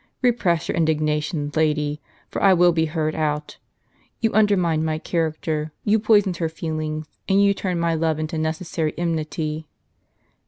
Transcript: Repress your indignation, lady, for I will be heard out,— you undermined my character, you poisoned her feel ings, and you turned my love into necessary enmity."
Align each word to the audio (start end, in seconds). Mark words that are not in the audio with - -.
Repress 0.23 0.67
your 0.67 0.75
indignation, 0.75 1.51
lady, 1.55 2.01
for 2.27 2.41
I 2.41 2.55
will 2.55 2.71
be 2.71 2.85
heard 2.85 3.13
out,— 3.13 3.57
you 4.19 4.33
undermined 4.33 4.83
my 4.83 4.97
character, 4.97 5.73
you 5.83 5.99
poisoned 5.99 6.37
her 6.37 6.49
feel 6.49 6.79
ings, 6.79 7.05
and 7.29 7.39
you 7.39 7.53
turned 7.53 7.79
my 7.81 7.93
love 7.93 8.17
into 8.17 8.39
necessary 8.39 8.95
enmity." 8.97 9.67